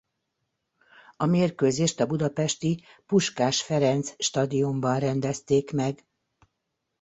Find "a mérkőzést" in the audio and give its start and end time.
1.17-1.99